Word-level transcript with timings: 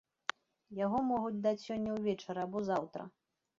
Яго 0.85 1.01
могуць 1.09 1.43
даць 1.45 1.63
сёння 1.67 1.91
ўвечары 1.99 2.39
або 2.47 2.67
заўтра. 2.73 3.01